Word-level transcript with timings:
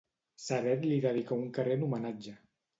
Ceret 0.45 0.87
li 0.87 0.97
dedicà 1.05 1.39
un 1.43 1.47
carrer 1.61 1.79
en 1.79 1.87
homenatge. 1.91 2.39